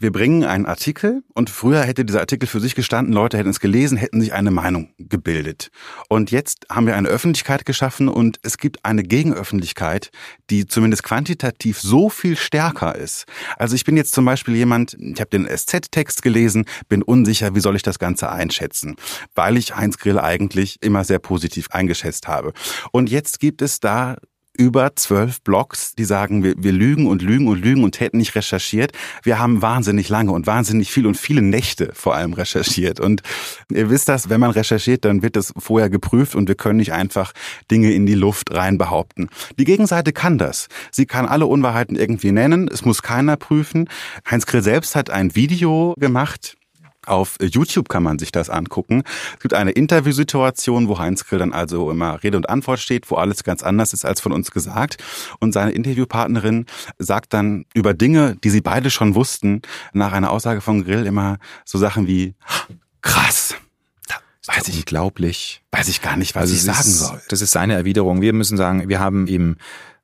[0.00, 3.58] wir bringen einen Artikel und früher hätte dieser Artikel für sich gestanden, Leute hätten es
[3.58, 5.70] gelesen, hätten sich eine Meinung gebildet.
[6.08, 10.10] Und jetzt haben wir eine Öffentlichkeit geschaffen und es gibt eine Gegenöffentlichkeit,
[10.50, 13.26] die zumindest quantitativ so viel stärker ist.
[13.56, 17.60] Also ich bin jetzt zum Beispiel jemand, ich habe den SZ-Text gelesen, bin unsicher, wie
[17.60, 18.94] soll ich das Ganze einschätzen,
[19.34, 22.52] weil ich Heinz Grill eigentlich immer sehr positiv eingeschätzt habe.
[22.92, 24.16] Und jetzt gibt es da
[24.58, 28.34] über zwölf Blogs, die sagen, wir, wir lügen und lügen und lügen und hätten nicht
[28.34, 28.92] recherchiert.
[29.22, 32.98] Wir haben wahnsinnig lange und wahnsinnig viel und viele Nächte vor allem recherchiert.
[32.98, 33.22] Und
[33.72, 36.92] ihr wisst das, wenn man recherchiert, dann wird das vorher geprüft und wir können nicht
[36.92, 37.32] einfach
[37.70, 39.28] Dinge in die Luft rein behaupten.
[39.58, 40.68] Die Gegenseite kann das.
[40.90, 42.68] Sie kann alle Unwahrheiten irgendwie nennen.
[42.68, 43.88] Es muss keiner prüfen.
[44.28, 46.56] Heinz Grill selbst hat ein Video gemacht,
[47.08, 49.02] auf YouTube kann man sich das angucken.
[49.34, 53.16] Es gibt eine Interviewsituation, wo Heinz Grill dann also immer Rede und Antwort steht, wo
[53.16, 54.98] alles ganz anders ist als von uns gesagt.
[55.40, 56.66] Und seine Interviewpartnerin
[56.98, 61.38] sagt dann über Dinge, die sie beide schon wussten, nach einer Aussage von Grill immer
[61.64, 62.34] so Sachen wie
[63.02, 63.54] krass.
[64.46, 65.62] Weiß ich, unglaublich.
[65.72, 67.20] Weiß ich gar nicht, was also ich sagen ist, soll.
[67.28, 68.22] Das ist seine Erwiderung.
[68.22, 69.56] Wir müssen sagen, wir haben ihm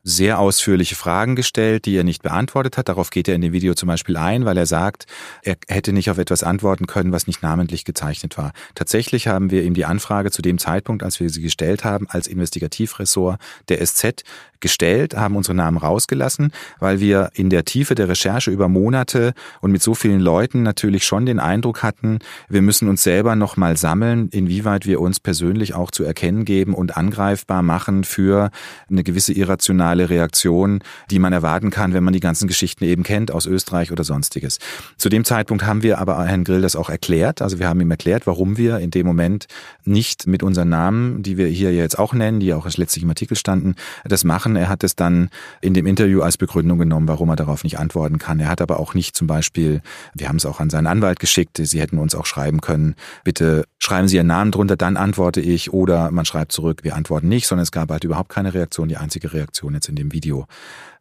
[0.04, 2.90] sehr ausführliche Fragen gestellt, die er nicht beantwortet hat.
[2.90, 5.06] Darauf geht er in dem Video zum Beispiel ein, weil er sagt,
[5.42, 8.52] er hätte nicht auf etwas antworten können, was nicht namentlich gezeichnet war.
[8.74, 12.26] Tatsächlich haben wir ihm die Anfrage zu dem Zeitpunkt, als wir sie gestellt haben, als
[12.26, 14.24] Investigativressort der SZ
[14.60, 19.72] gestellt, haben unsere Namen rausgelassen, weil wir in der Tiefe der Recherche über Monate und
[19.72, 24.30] mit so vielen Leuten natürlich schon den Eindruck hatten, wir müssen uns selber nochmal sammeln,
[24.30, 28.50] inwieweit wir uns persönlich auch zu erkennen geben und angreifbar machen für
[28.88, 30.80] eine gewisse irrationale Reaktion,
[31.11, 34.59] die man erwarten kann, wenn man die ganzen Geschichten eben kennt aus Österreich oder sonstiges.
[34.96, 37.40] Zu dem Zeitpunkt haben wir aber Herrn Grill das auch erklärt.
[37.40, 39.46] Also wir haben ihm erklärt, warum wir in dem Moment
[39.85, 43.37] nicht mit unseren Namen, die wir hier jetzt auch nennen, die auch letztlich im Artikel
[43.37, 44.57] standen, das machen.
[44.57, 45.30] Er hat es dann
[45.61, 48.40] in dem Interview als Begründung genommen, warum er darauf nicht antworten kann.
[48.40, 49.80] Er hat aber auch nicht zum Beispiel,
[50.14, 53.64] wir haben es auch an seinen Anwalt geschickt, Sie hätten uns auch schreiben können, bitte
[53.78, 57.46] schreiben Sie Ihren Namen drunter, dann antworte ich oder man schreibt zurück, wir antworten nicht,
[57.46, 58.88] sondern es gab halt überhaupt keine Reaktion.
[58.88, 60.47] Die einzige Reaktion jetzt in dem Video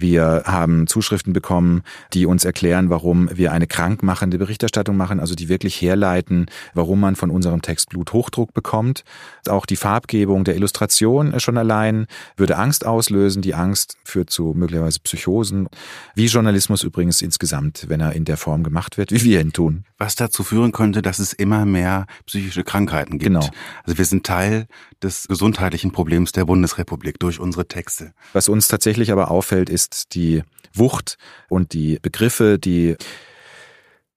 [0.03, 1.81] wir haben Zuschriften bekommen,
[2.13, 7.15] die uns erklären, warum wir eine krankmachende Berichterstattung machen, also die wirklich herleiten, warum man
[7.15, 9.05] von unserem Text Bluthochdruck bekommt.
[9.47, 13.41] Auch die Farbgebung der Illustration schon allein würde Angst auslösen.
[13.41, 15.69] Die Angst führt zu möglicherweise Psychosen.
[16.15, 19.85] Wie Journalismus übrigens insgesamt, wenn er in der Form gemacht wird, wie wir ihn tun.
[19.97, 23.23] Was dazu führen könnte, dass es immer mehr psychische Krankheiten gibt.
[23.23, 23.49] Genau.
[23.85, 24.67] Also wir sind Teil
[25.01, 28.13] des gesundheitlichen Problems der Bundesrepublik durch unsere Texte.
[28.33, 30.41] Was uns tatsächlich aber auffällt, ist, die
[30.73, 32.95] Wucht und die Begriffe, die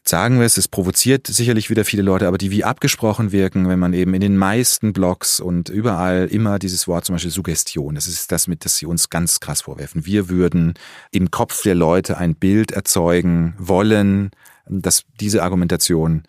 [0.02, 3.78] sagen wir es, es provoziert sicherlich wieder viele Leute, aber die wie abgesprochen wirken, wenn
[3.78, 8.06] man eben in den meisten Blogs und überall immer dieses Wort zum Beispiel Suggestion, das
[8.06, 10.06] ist das mit, das sie uns ganz krass vorwerfen.
[10.06, 10.74] Wir würden
[11.10, 14.30] im Kopf der Leute ein Bild erzeugen wollen,
[14.66, 16.22] dass diese Argumentation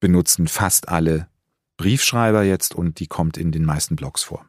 [0.00, 1.28] benutzen fast alle
[1.76, 4.46] Briefschreiber jetzt und die kommt in den meisten Blogs vor.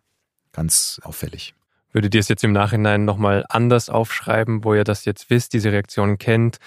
[0.54, 1.54] Ganz auffällig.
[1.92, 5.72] Würdet ihr es jetzt im Nachhinein nochmal anders aufschreiben, wo ihr das jetzt wisst, diese
[5.72, 6.58] Reaktionen kennt?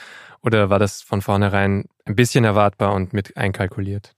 [0.42, 4.14] Oder war das von vornherein ein bisschen erwartbar und mit einkalkuliert?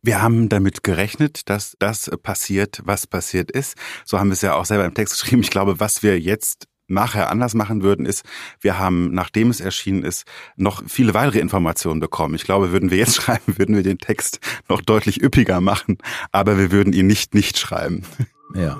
[0.00, 3.76] Wir haben damit gerechnet, dass das passiert, was passiert ist.
[4.04, 5.42] So haben wir es ja auch selber im Text geschrieben.
[5.42, 8.24] Ich glaube, was wir jetzt nachher anders machen würden, ist,
[8.60, 10.24] wir haben, nachdem es erschienen ist,
[10.56, 12.34] noch viele weitere Informationen bekommen.
[12.34, 15.98] Ich glaube, würden wir jetzt schreiben, würden wir den Text noch deutlich üppiger machen,
[16.32, 18.04] aber wir würden ihn nicht nicht schreiben.
[18.54, 18.78] Ja.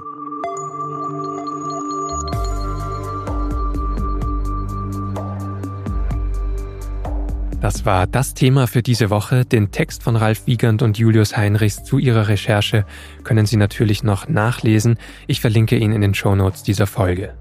[7.68, 9.44] Das war das Thema für diese Woche.
[9.44, 12.86] Den Text von Ralf Wiegand und Julius Heinrichs zu ihrer Recherche
[13.24, 14.96] können Sie natürlich noch nachlesen.
[15.26, 17.34] Ich verlinke ihn in den Shownotes dieser Folge.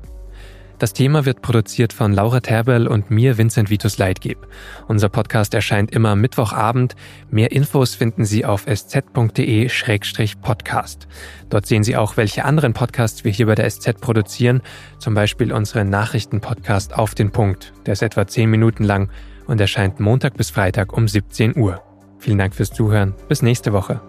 [0.79, 4.49] Das Thema wird produziert von Laura Terbel und mir, Vincent Vitus Leitgeb.
[4.89, 6.97] Unser Podcast erscheint immer Mittwochabend.
[7.31, 9.07] Mehr Infos finden Sie auf sz.de-podcast.
[11.49, 14.61] Dort sehen Sie auch, welche anderen Podcasts wir hier bei der SZ produzieren.
[14.99, 17.71] Zum Beispiel unseren Nachrichtenpodcast Auf den Punkt.
[17.85, 19.09] Der ist etwa 10 Minuten lang
[19.47, 21.81] und erscheint Montag bis Freitag um 17 Uhr.
[22.19, 23.13] Vielen Dank fürs Zuhören.
[23.27, 24.01] Bis nächste Woche.